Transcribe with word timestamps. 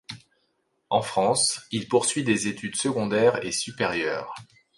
En 0.89 1.03
France, 1.03 1.61
il 1.71 1.87
poursuit 1.87 2.23
des 2.23 2.47
études 2.47 2.75
secondaires 2.75 3.45
et 3.45 3.51
supérieures. 3.51 4.33